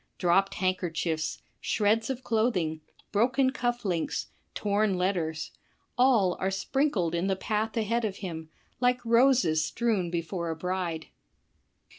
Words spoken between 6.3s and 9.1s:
are sprinkled in the path ahead of him, like